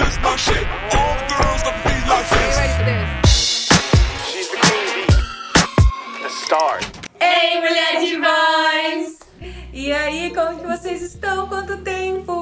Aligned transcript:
this 0.00 0.18
my 0.22 0.36
shit. 0.36 0.66
All 0.96 1.16
girls 1.30 1.62
love 1.66 1.80
me 1.86 1.96
like 2.08 2.28
this. 2.34 2.56
ready 2.56 2.74
for 2.78 2.86
this? 2.90 3.08
She's 4.30 4.48
the 4.52 4.58
queen 4.64 4.88
bee, 4.96 5.08
the 6.22 6.30
star. 6.30 6.80
Ei, 7.20 7.60
mulher 7.60 8.00
de 8.00 8.16
voz! 8.26 9.18
E 9.72 9.92
aí, 9.92 10.32
como 10.34 10.58
que 10.58 10.66
vocês 10.66 11.02
estão? 11.02 11.48
Quanto 11.48 11.76
tempo? 11.78 12.39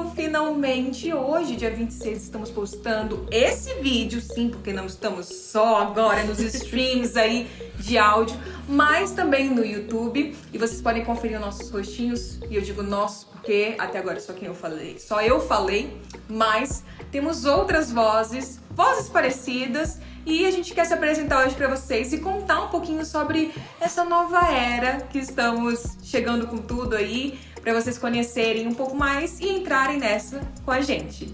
Finalmente, 0.79 1.13
hoje, 1.13 1.57
dia 1.57 1.69
26, 1.69 2.23
estamos 2.23 2.49
postando 2.49 3.27
esse 3.29 3.73
vídeo, 3.81 4.21
sim, 4.21 4.49
porque 4.49 4.71
não 4.71 4.85
estamos 4.85 5.25
só 5.25 5.81
agora 5.81 6.23
nos 6.23 6.39
streams 6.39 7.17
aí 7.17 7.49
de 7.77 7.97
áudio, 7.97 8.39
mas 8.65 9.11
também 9.11 9.49
no 9.49 9.65
YouTube. 9.65 10.33
E 10.53 10.57
vocês 10.57 10.81
podem 10.81 11.03
conferir 11.03 11.37
nossos 11.37 11.69
rostinhos, 11.69 12.39
e 12.49 12.55
eu 12.55 12.61
digo 12.61 12.81
nossos 12.81 13.25
porque 13.25 13.75
até 13.77 13.99
agora 13.99 14.21
só 14.21 14.31
quem 14.31 14.47
eu 14.47 14.55
falei, 14.55 14.97
só 14.99 15.21
eu 15.21 15.41
falei, 15.41 15.97
mas 16.29 16.81
temos 17.11 17.43
outras 17.43 17.91
vozes, 17.91 18.61
vozes 18.71 19.09
parecidas. 19.09 19.99
E 20.25 20.45
a 20.45 20.51
gente 20.51 20.73
quer 20.73 20.85
se 20.85 20.93
apresentar 20.93 21.45
hoje 21.45 21.55
para 21.55 21.67
vocês 21.67 22.13
e 22.13 22.19
contar 22.19 22.61
um 22.61 22.67
pouquinho 22.67 23.05
sobre 23.05 23.53
essa 23.79 24.03
nova 24.03 24.47
era 24.51 25.01
que 25.01 25.19
estamos 25.19 25.97
chegando 26.03 26.47
com 26.47 26.57
tudo 26.57 26.95
aí, 26.95 27.39
para 27.61 27.73
vocês 27.73 27.97
conhecerem 27.97 28.67
um 28.67 28.73
pouco 28.73 28.95
mais 28.95 29.39
e 29.39 29.49
entrarem 29.49 29.97
nessa 29.97 30.41
com 30.63 30.71
a 30.71 30.81
gente. 30.81 31.33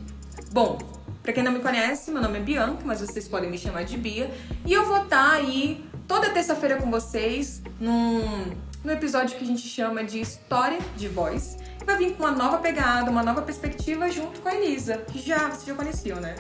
Bom, 0.52 0.78
para 1.22 1.34
quem 1.34 1.44
não 1.44 1.52
me 1.52 1.60
conhece, 1.60 2.12
meu 2.12 2.22
nome 2.22 2.38
é 2.38 2.42
Bianca, 2.42 2.84
mas 2.86 3.02
vocês 3.02 3.28
podem 3.28 3.50
me 3.50 3.58
chamar 3.58 3.84
de 3.84 3.98
Bia, 3.98 4.30
e 4.66 4.72
eu 4.72 4.86
vou 4.86 5.04
estar 5.04 5.34
aí 5.34 5.84
toda 6.08 6.30
terça-feira 6.30 6.78
com 6.78 6.90
vocês 6.90 7.62
num, 7.80 8.54
num 8.84 8.92
episódio 8.92 9.38
que 9.38 9.44
a 9.44 9.48
gente 9.48 9.68
chama 9.68 10.04
de 10.04 10.20
História 10.22 10.80
de 10.96 11.08
Voz. 11.08 11.58
Que 11.80 11.86
vai 11.86 11.98
vir 11.98 12.16
com 12.16 12.24
uma 12.24 12.32
nova 12.32 12.58
pegada, 12.60 13.10
uma 13.12 13.24
nova 13.24 13.42
perspectiva 13.42 14.10
junto 14.10 14.40
com 14.40 14.50
a 14.50 14.56
Elisa, 14.56 14.98
que 14.98 15.20
já 15.20 15.50
vocês 15.50 15.66
já 15.66 15.74
conheciam, 15.74 16.20
né? 16.20 16.36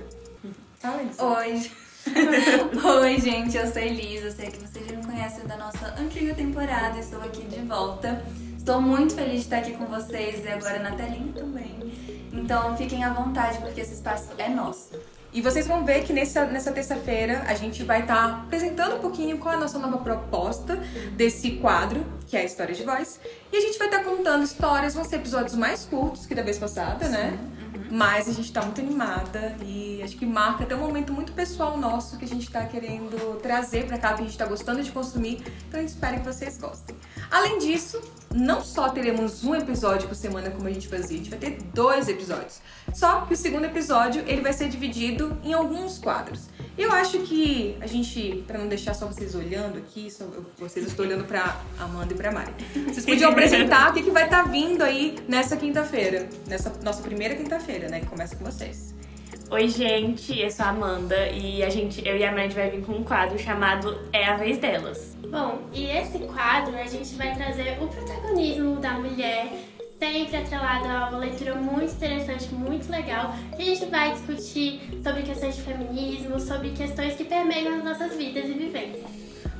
Fala, 0.79 1.01
Elisa. 1.01 1.23
Oi. 1.23 1.71
Oi, 3.01 3.19
gente, 3.19 3.57
eu 3.57 3.67
sou 3.67 3.81
Elisa. 3.81 4.31
Sei 4.31 4.49
que 4.49 4.59
vocês 4.59 4.85
já 4.85 4.95
me 4.95 5.05
conhecem 5.05 5.45
da 5.47 5.57
nossa 5.57 5.95
antiga 5.99 6.33
temporada. 6.33 6.99
Estou 6.99 7.19
aqui 7.21 7.43
de 7.43 7.61
volta. 7.61 8.23
Estou 8.57 8.81
muito 8.81 9.15
feliz 9.15 9.33
de 9.33 9.39
estar 9.39 9.57
aqui 9.57 9.71
com 9.73 9.85
vocês 9.85 10.43
e 10.43 10.47
agora 10.47 10.79
na 10.79 10.91
telinha 10.91 11.33
também. 11.33 11.75
Então 12.31 12.75
fiquem 12.77 13.03
à 13.03 13.13
vontade, 13.13 13.57
porque 13.59 13.81
esse 13.81 13.93
espaço 13.95 14.29
é 14.37 14.49
nosso. 14.49 14.91
E 15.33 15.41
vocês 15.41 15.67
vão 15.67 15.83
ver 15.83 16.03
que 16.03 16.13
nessa, 16.13 16.45
nessa 16.45 16.71
terça-feira 16.71 17.43
a 17.47 17.53
gente 17.55 17.83
vai 17.83 18.01
estar 18.01 18.43
apresentando 18.45 18.95
um 18.95 18.99
pouquinho 18.99 19.37
qual 19.37 19.53
é 19.53 19.57
a 19.57 19.59
nossa 19.59 19.77
nova 19.77 19.97
proposta 19.97 20.77
desse 21.11 21.51
quadro, 21.57 22.05
que 22.27 22.37
é 22.37 22.41
a 22.41 22.43
História 22.45 22.73
de 22.73 22.83
Voz. 22.83 23.19
E 23.51 23.57
a 23.57 23.61
gente 23.61 23.77
vai 23.77 23.87
estar 23.87 24.03
contando 24.03 24.43
histórias, 24.43 24.93
vão 24.93 25.03
ser 25.03 25.17
episódios 25.17 25.55
mais 25.55 25.83
curtos 25.83 26.25
que 26.25 26.33
da 26.33 26.41
vez 26.41 26.57
passada, 26.57 27.09
né? 27.09 27.37
Mas 27.91 28.27
a 28.27 28.33
gente 28.33 28.51
tá 28.51 28.61
muito 28.61 28.81
animada 28.81 29.55
e 29.63 30.01
acho 30.03 30.17
que 30.17 30.25
marca 30.25 30.63
até 30.63 30.75
um 30.75 30.79
momento 30.79 31.13
muito 31.13 31.33
pessoal 31.33 31.77
nosso 31.77 32.17
que 32.17 32.25
a 32.25 32.27
gente 32.27 32.49
tá 32.49 32.65
querendo 32.65 33.39
trazer 33.41 33.85
pra 33.85 33.97
cá, 33.97 34.13
que 34.13 34.21
a 34.21 34.25
gente 34.25 34.37
tá 34.37 34.45
gostando 34.45 34.81
de 34.83 34.91
consumir. 34.91 35.43
Então 35.67 35.79
a 35.79 35.81
gente 35.81 35.89
espera 35.89 36.17
que 36.17 36.25
vocês 36.25 36.57
gostem. 36.57 36.95
Além 37.29 37.59
disso, 37.59 38.01
não 38.33 38.61
só 38.63 38.89
teremos 38.89 39.43
um 39.43 39.55
episódio 39.55 40.07
por 40.07 40.15
semana 40.15 40.51
como 40.51 40.67
a 40.67 40.71
gente 40.71 40.87
fazia, 40.87 41.15
a 41.15 41.17
gente 41.17 41.29
vai 41.29 41.39
ter 41.39 41.57
dois 41.73 42.07
episódios. 42.07 42.59
Só 42.93 43.21
que 43.21 43.33
o 43.33 43.37
segundo 43.37 43.65
episódio 43.65 44.23
ele 44.27 44.41
vai 44.41 44.53
ser 44.53 44.69
dividido 44.69 45.37
em 45.43 45.53
alguns 45.53 45.97
quadros. 45.97 46.49
Eu 46.77 46.91
acho 46.91 47.19
que 47.19 47.77
a 47.79 47.87
gente, 47.87 48.43
pra 48.45 48.57
não 48.57 48.67
deixar 48.67 48.93
só 48.93 49.05
vocês 49.07 49.33
olhando 49.33 49.77
aqui, 49.77 50.11
só 50.11 50.25
eu- 50.25 50.45
vocês 50.57 50.85
estou 50.85 51.05
olhando 51.05 51.23
pra 51.23 51.61
Amanda 51.79 52.13
e 52.13 52.17
pra 52.17 52.31
Mari. 52.31 52.51
Vocês 52.87 53.05
podiam 53.05 53.31
apresentar 53.31 53.91
o 53.91 53.93
que, 53.93 54.03
que 54.03 54.11
vai 54.11 54.25
estar 54.25 54.43
vindo 54.49 54.81
aí 54.83 55.15
nessa 55.27 55.55
quinta-feira, 55.55 56.27
nessa 56.47 56.73
nossa 56.83 57.01
primeira 57.01 57.33
quinta-feira, 57.35 57.87
né? 57.87 58.01
Que 58.01 58.07
começa 58.07 58.35
com 58.35 58.43
vocês. 58.43 58.93
Oi, 59.49 59.69
gente, 59.69 60.37
eu 60.37 60.51
sou 60.51 60.65
a 60.65 60.69
Amanda 60.69 61.29
e 61.29 61.63
a 61.63 61.69
gente, 61.69 62.05
eu 62.05 62.17
e 62.17 62.23
a 62.25 62.31
Amanda 62.31 62.53
vai 62.53 62.69
vir 62.69 62.81
com 62.83 62.93
um 62.93 63.03
quadro 63.03 63.39
chamado 63.39 63.97
É 64.11 64.25
a 64.25 64.35
Vez 64.35 64.57
Delas. 64.57 65.15
Bom, 65.29 65.61
e 65.71 65.85
esse 65.85 66.17
quadro 66.19 66.75
a 66.75 66.85
gente 66.85 67.15
vai 67.15 67.33
trazer 67.35 67.77
o 67.81 67.87
protagonismo 67.87 68.77
da 68.77 68.93
mulher, 68.93 69.47
sempre 69.99 70.37
atrelado 70.37 70.87
a 70.87 71.09
uma 71.09 71.17
leitura 71.19 71.55
muito 71.55 71.93
interessante, 71.93 72.53
muito 72.53 72.89
legal, 72.91 73.33
que 73.55 73.61
a 73.61 73.65
gente 73.65 73.85
vai 73.85 74.11
discutir 74.13 74.81
sobre 75.03 75.23
questões 75.23 75.55
de 75.55 75.61
feminismo, 75.61 76.39
sobre 76.39 76.69
questões 76.71 77.15
que 77.15 77.23
permeiam 77.23 77.77
as 77.77 77.83
nossas 77.83 78.15
vidas 78.15 78.45
e 78.45 78.53
vivências. 78.53 79.05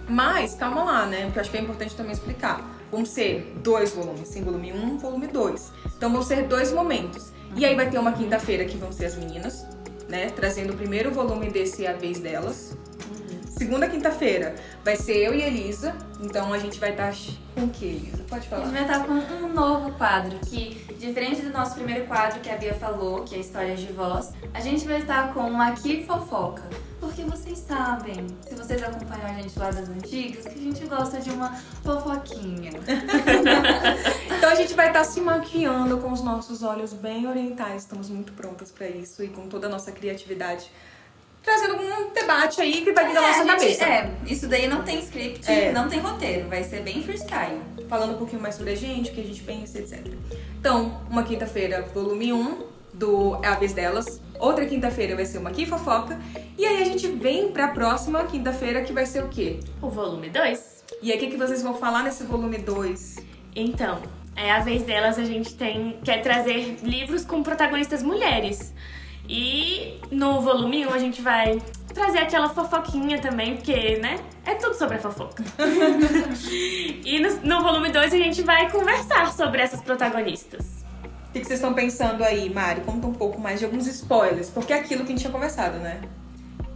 Mas 0.08 0.54
calma 0.54 0.84
lá, 0.84 1.06
né? 1.06 1.24
Porque 1.26 1.40
eu 1.40 1.42
acho 1.42 1.52
que 1.52 1.58
é 1.58 1.62
importante 1.62 1.96
também 1.96 2.12
explicar. 2.12 2.64
Vão 2.92 3.06
ser 3.06 3.54
dois 3.64 3.92
volumes, 3.94 4.28
sim, 4.28 4.44
volume 4.44 4.72
1, 4.72 4.76
um, 4.76 4.98
volume 4.98 5.28
2. 5.28 5.72
Então 5.98 6.12
vão 6.12 6.22
ser 6.22 6.44
dois 6.44 6.72
momentos. 6.72 7.32
E 7.56 7.66
aí 7.66 7.76
vai 7.76 7.90
ter 7.90 7.98
uma 7.98 8.12
quinta-feira 8.12 8.66
que 8.66 8.78
vão 8.78 8.92
ser 8.92 9.06
as 9.06 9.16
meninas, 9.16 9.66
né? 10.08 10.30
Trazendo 10.30 10.74
o 10.74 10.76
primeiro 10.78 11.12
volume 11.12 11.50
desse 11.50 11.88
A 11.88 11.94
Vez 11.94 12.20
Delas. 12.20 12.78
Segunda 13.50 13.88
quinta-feira 13.88 14.54
vai 14.84 14.98
ser 14.98 15.18
eu 15.18 15.34
e 15.34 15.42
a 15.42 15.48
Elisa. 15.48 15.96
Então 16.22 16.54
a 16.54 16.60
gente 16.60 16.80
vai 16.80 16.92
estar 16.92 17.12
com 17.56 17.62
o 17.64 17.70
que, 17.70 17.86
Elisa? 17.86 18.24
Pode 18.30 18.46
A 18.46 18.50
falar. 18.50 18.66
gente 18.66 18.74
vai 18.74 18.82
estar 18.84 19.06
com 19.06 19.14
um 19.14 19.45
quadro 19.96 20.38
que, 20.40 20.76
diferente 21.00 21.42
do 21.42 21.52
nosso 21.52 21.76
primeiro 21.76 22.06
quadro 22.06 22.40
que 22.40 22.50
a 22.50 22.58
Bia 22.58 22.74
falou, 22.74 23.24
que 23.24 23.36
é 23.36 23.40
Histórias 23.40 23.80
de 23.80 23.92
Voz, 23.92 24.32
a 24.54 24.60
gente 24.60 24.86
vai 24.86 25.00
estar 25.00 25.34
com 25.34 25.42
um 25.42 25.62
Aqui 25.62 26.06
Fofoca. 26.06 26.64
Porque 27.00 27.24
vocês 27.24 27.60
sabem, 27.60 28.26
se 28.42 28.56
vocês 28.56 28.82
acompanham 28.82 29.26
a 29.26 29.34
gente 29.34 29.58
lá 29.60 29.70
das 29.70 29.90
antigas, 29.90 30.46
que 30.46 30.60
a 30.60 30.62
gente 30.62 30.86
gosta 30.86 31.20
de 31.20 31.30
uma 31.30 31.54
fofoquinha. 31.84 32.72
Então 34.38 34.50
a 34.50 34.56
gente 34.56 34.74
vai 34.76 34.88
estar 34.88 35.04
se 35.04 35.20
maquiando 35.22 35.98
com 35.98 36.12
os 36.12 36.22
nossos 36.22 36.62
olhos 36.62 36.94
bem 36.94 37.26
orientais. 37.26 37.82
Estamos 37.82 38.10
muito 38.10 38.32
prontas 38.34 38.72
pra 38.72 38.88
isso 38.88 39.24
e 39.24 39.28
com 39.28 39.48
toda 39.48 39.66
a 39.66 39.70
nossa 39.70 39.92
criatividade. 39.92 40.70
Trazendo 41.46 41.76
um 41.78 42.12
debate 42.12 42.60
aí 42.60 42.82
que 42.82 42.92
vai 42.92 43.06
vir 43.08 43.14
da 43.14 43.20
É, 43.22 43.28
nossa 43.28 43.44
gente- 43.44 43.78
cabeça. 43.78 43.86
É, 43.86 44.12
isso 44.26 44.48
daí 44.48 44.68
não 44.68 44.82
tem 44.82 45.00
script, 45.00 45.50
É. 45.50 45.72
não 45.72 45.88
tem 45.88 46.00
roteiro, 46.00 46.50
vai 46.50 46.64
ser 46.64 46.82
bem 46.82 47.02
freestyle. 47.04 47.62
falando 47.88 48.16
um 48.16 48.18
pouquinho 48.18 48.42
mais 48.42 48.56
sobre 48.56 48.72
a 48.72 48.76
gente, 48.76 49.12
o 49.12 49.14
que 49.14 49.22
a 49.22 49.24
gente 49.24 49.44
pensa, 49.44 49.78
etc. 49.78 50.04
Então, 50.60 51.00
uma 51.08 51.22
quinta-feira, 51.22 51.84
volume 51.94 52.34
1 52.34 52.64
do 52.92 53.40
É 53.44 53.48
a 53.50 53.54
Vez 53.54 53.74
Delas. 53.74 54.20
Outra 54.40 54.66
quinta-feira 54.66 55.16
vai 55.16 55.24
ser 55.24 55.38
uma 55.38 55.52
Aqui 55.52 55.68
Fofoca. 55.68 56.20
E 56.58 56.66
aí 56.66 56.82
a 56.82 56.86
gente 56.86 57.08
vem 57.10 57.52
pra 57.52 57.68
próxima 57.68 58.24
quinta-feira, 58.24 58.82
que 58.82 58.92
vai 58.92 59.06
ser 59.06 59.24
o 59.24 59.30
quê? 59.30 59.60
O 59.84 59.88
volume 59.90 60.30
2. 60.32 60.84
E 61.00 61.12
aí 61.12 61.18
o 61.18 61.20
que, 61.20 61.28
que 61.28 61.38
vocês 61.38 61.62
vão 61.62 61.76
falar 61.76 62.02
nesse 62.02 62.24
volume 62.24 62.58
2? 62.58 63.18
Então, 63.56 64.02
é 64.36 64.52
a 64.52 64.62
vez 64.62 64.82
delas, 64.82 65.20
a 65.20 65.24
gente 65.26 65.54
tem 65.54 66.00
quer 66.04 66.24
trazer 66.24 66.78
livros 66.82 67.24
com 67.24 67.44
protagonistas 67.44 68.02
mulheres. 68.02 68.74
E 69.28 70.00
no 70.12 70.42
volume 70.42 70.86
1 70.86 70.94
a 70.94 71.00
gente 71.00 71.22
vai 71.22 71.62
trazer 71.94 72.20
aquela 72.20 72.50
fofoquinha 72.50 73.20
também, 73.20 73.56
porque, 73.56 73.98
né? 73.98 74.20
É 74.46 74.56
tudo 74.56 74.76
sobre 74.76 74.98
a 74.98 75.00
fofoca. 75.00 75.44
e 76.52 77.20
no, 77.20 77.58
no 77.58 77.64
volume 77.64 77.90
2 77.90 78.14
a 78.14 78.18
gente 78.18 78.42
vai 78.44 78.70
conversar 78.70 79.32
sobre 79.34 79.62
essas 79.62 79.82
protagonistas. 79.82 80.84
O 81.30 81.34
que, 81.34 81.40
que 81.40 81.48
vocês 81.48 81.60
estão 81.60 81.74
pensando 81.74 82.24
aí, 82.24 82.50
Mari? 82.50 82.82
Conta 82.82 83.08
um 83.08 83.14
pouco 83.14 83.40
mais 83.40 83.60
de 83.60 83.66
alguns 83.66 83.88
spoilers, 83.88 84.50
porque 84.50 84.72
é 84.72 84.78
aquilo 84.78 85.02
que 85.02 85.08
a 85.08 85.16
gente 85.16 85.22
tinha 85.22 85.32
conversado, 85.32 85.78
né? 85.80 86.02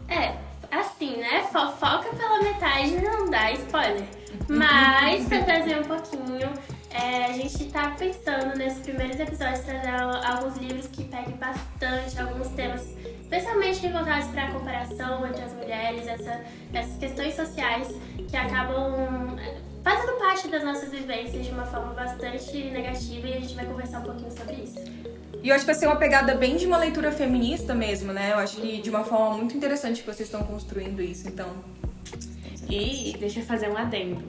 É, 0.08 0.36
assim, 0.72 1.18
né? 1.18 1.44
Fofoca 1.52 2.10
pela 2.10 2.42
metade 2.42 3.00
não 3.02 3.30
dá 3.30 3.52
spoiler. 3.54 4.04
Mas, 4.48 5.26
pra 5.28 5.44
trazer 5.44 5.80
um 5.80 5.84
pouquinho, 5.84 6.52
é, 6.92 7.26
a 7.26 7.34
gente 7.34 7.66
tá 7.66 7.96
pensando 7.98 8.58
nesses 8.58 8.80
primeiros 8.80 9.20
episódios 9.20 9.60
trazer 9.60 9.90
al- 9.90 10.24
alguns 10.24 10.58
livros 10.58 10.88
que 10.88 11.04
peguem 11.06 11.36
bastante 11.38 12.20
alguns 12.20 12.48
temas, 12.50 12.84
especialmente 13.22 13.88
voltados 13.88 14.28
para 14.30 14.46
a 14.48 14.52
comparação 14.52 15.26
entre 15.28 15.42
as 15.44 15.54
mulheres, 15.54 16.08
essa- 16.08 16.42
essas 16.74 16.98
questões 16.98 17.36
sociais 17.36 17.88
que 18.28 18.36
acabam 18.36 19.38
é, 19.40 19.58
fazendo 19.84 20.18
parte 20.18 20.48
das 20.48 20.64
nossas 20.64 20.90
vivências 20.90 21.46
de 21.46 21.52
uma 21.52 21.66
forma 21.66 21.94
bastante 21.94 22.58
negativa 22.72 23.28
e 23.28 23.34
a 23.34 23.40
gente 23.40 23.56
vai 23.56 23.66
conversar 23.66 24.00
um 24.00 24.04
pouquinho 24.04 24.32
sobre 24.32 24.56
isso. 24.56 24.80
E 25.42 25.48
eu 25.50 25.56
acho 25.56 25.64
que 25.66 25.72
vai 25.72 25.76
ser 25.80 25.88
uma 25.88 25.96
pegada 25.96 26.36
bem 26.36 26.58
de 26.58 26.66
uma 26.68 26.78
leitura 26.78 27.12
feminista 27.14 27.74
mesmo, 27.74 28.12
né? 28.12 28.34
Eu 28.34 28.40
acho 28.40 28.58
que 28.58 28.82
de 28.82 28.90
uma 28.90 29.06
forma 29.06 29.38
muito 29.38 29.56
interessante 29.56 30.02
que 30.02 30.06
vocês 30.06 30.28
estão 30.28 30.44
construindo 30.44 31.02
isso, 31.02 31.28
então. 31.30 31.48
E 32.70 33.16
deixa 33.18 33.40
eu 33.40 33.46
fazer 33.46 33.70
um 33.70 33.78
adendo. 33.78 34.22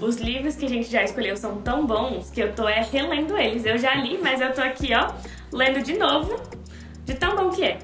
Os 0.00 0.16
livros 0.16 0.56
que 0.56 0.66
a 0.66 0.68
gente 0.68 0.90
já 0.90 1.02
escolheu 1.02 1.36
são 1.36 1.60
tão 1.62 1.86
bons 1.86 2.30
que 2.30 2.40
eu 2.40 2.54
tô 2.54 2.68
é, 2.68 2.82
relendo 2.82 3.36
eles. 3.36 3.64
Eu 3.64 3.78
já 3.78 3.94
li, 3.94 4.18
mas 4.22 4.40
eu 4.40 4.52
tô 4.52 4.60
aqui, 4.60 4.94
ó, 4.94 5.12
lendo 5.52 5.82
de 5.82 5.96
novo, 5.96 6.40
de 7.04 7.14
tão 7.14 7.36
bom 7.36 7.50
que 7.50 7.64
é. 7.64 7.78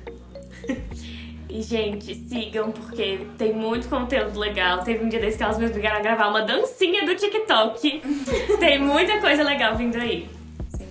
E, 1.49 1.63
gente, 1.63 2.13
sigam, 2.15 2.73
porque 2.73 3.21
tem 3.39 3.55
muito 3.55 3.89
conteúdo 3.89 4.37
legal. 4.39 4.83
Teve 4.83 5.05
um 5.05 5.09
dia 5.09 5.21
desse 5.21 5.39
que 5.39 5.45
elas 5.45 5.59
me 5.59 5.67
obrigaram 5.67 5.99
a 5.99 6.03
gravar 6.03 6.29
uma 6.29 6.43
dancinha 6.43 7.07
do 7.07 7.15
TikTok. 7.15 8.03
tem 8.59 8.79
muita 8.79 9.21
coisa 9.21 9.45
legal 9.45 9.77
vindo 9.77 9.97
aí. 9.97 10.29
Sim. 10.77 10.89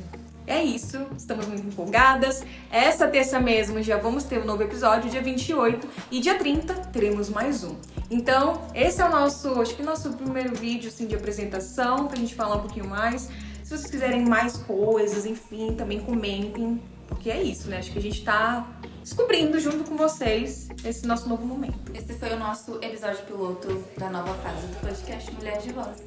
É 0.48 0.64
isso, 0.64 1.06
estamos 1.18 1.46
muito 1.46 1.68
empolgadas. 1.68 2.46
Essa 2.72 3.08
terça 3.08 3.40
mesmo 3.40 3.84
já 3.84 3.98
vamos 3.98 4.24
ter 4.24 4.40
um 4.40 4.46
novo 4.46 4.64
episódio, 4.64 5.10
dia 5.10 5.22
28, 5.22 5.88
e 6.10 6.22
dia 6.22 6.36
30 6.36 6.74
teremos 6.92 7.30
mais 7.30 7.64
um. 7.64 7.76
Então, 8.10 8.62
esse 8.74 9.02
é 9.02 9.06
o 9.06 9.10
nosso, 9.10 9.62
acho 9.62 9.76
que 9.76 9.84
nosso 9.84 10.14
primeiro 10.14 10.56
vídeo 10.56 10.90
assim, 10.90 11.08
de 11.08 11.16
apresentação, 11.16 12.08
pra 12.08 12.18
gente 12.18 12.36
falar 12.36 12.58
um 12.58 12.62
pouquinho 12.62 12.88
mais. 12.88 13.30
Se 13.64 13.70
vocês 13.70 13.90
quiserem 13.90 14.24
mais 14.26 14.58
coisas, 14.58 15.26
enfim, 15.26 15.74
também 15.76 16.00
comentem, 16.00 16.80
porque 17.08 17.32
é 17.32 17.42
isso, 17.42 17.68
né? 17.68 17.80
Acho 17.80 17.92
que 17.92 18.00
a 18.00 18.02
gente 18.02 18.24
tá 18.24 18.68
descobrindo 19.02 19.60
junto 19.60 19.84
com 19.90 19.98
vocês 19.98 20.68
esse 20.84 21.06
nosso 21.08 21.28
novo 21.28 21.46
momento. 21.46 21.92
Esse 21.94 22.14
foi 22.14 22.32
o 22.34 22.38
nosso 22.38 22.78
episódio 22.82 23.24
piloto 23.26 23.84
da 23.98 24.10
nova 24.10 24.34
fase 24.36 24.68
do 24.68 24.80
podcast 24.82 25.32
Mulher 25.34 25.58
de 25.60 25.74
Voz. 25.74 26.04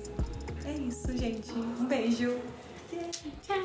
É 0.65 0.73
isso, 0.73 1.17
gente. 1.17 1.53
Um 1.53 1.87
beijo. 1.87 2.37
Tchau. 3.43 3.57